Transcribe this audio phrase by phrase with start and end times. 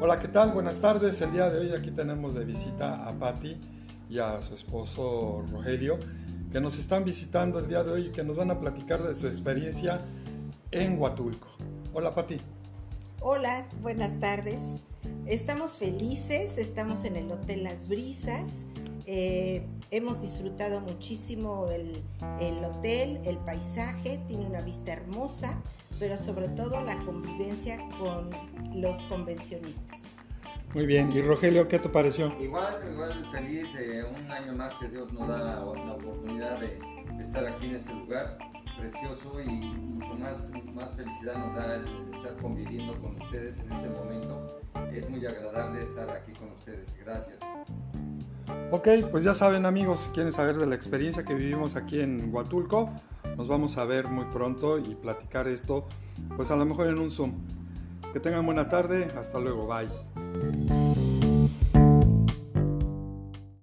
[0.00, 0.52] Hola, ¿qué tal?
[0.52, 1.20] Buenas tardes.
[1.20, 3.60] El día de hoy aquí tenemos de visita a Patti
[4.08, 5.98] y a su esposo Rogelio,
[6.50, 9.14] que nos están visitando el día de hoy y que nos van a platicar de
[9.14, 10.00] su experiencia
[10.70, 11.48] en Huatulco.
[11.92, 12.40] Hola, Patti.
[13.20, 14.60] Hola, buenas tardes.
[15.26, 18.64] Estamos felices, estamos en el Hotel Las Brisas.
[19.06, 22.02] Eh, hemos disfrutado muchísimo el,
[22.40, 25.60] el hotel, el paisaje, tiene una vista hermosa,
[25.98, 28.30] pero sobre todo la convivencia con
[28.74, 30.00] los convencionistas.
[30.74, 32.34] Muy bien, y Rogelio, ¿qué te pareció?
[32.40, 36.78] Igual, igual feliz, eh, un año más que Dios nos da la oportunidad de
[37.20, 38.38] estar aquí en este lugar
[38.76, 43.88] precioso y mucho más, más felicidad nos da el estar conviviendo con ustedes en este
[43.88, 44.60] momento.
[44.92, 46.88] Es muy agradable estar aquí con ustedes.
[47.04, 47.38] Gracias.
[48.70, 52.34] Ok, pues ya saben amigos, si quieren saber de la experiencia que vivimos aquí en
[52.34, 52.90] Huatulco,
[53.36, 55.86] nos vamos a ver muy pronto y platicar esto,
[56.36, 57.32] pues a lo mejor en un Zoom.
[58.12, 60.83] Que tengan buena tarde, hasta luego, bye.